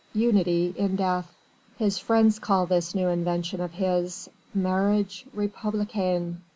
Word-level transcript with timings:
Unity 0.15 0.73
in 0.79 0.95
death!" 0.95 1.31
His 1.77 1.99
friends 1.99 2.39
call 2.39 2.65
this 2.65 2.95
new 2.95 3.07
invention 3.09 3.61
of 3.61 3.73
his: 3.73 4.31
"Marriage 4.51 5.27
Républicain!" 5.35 6.37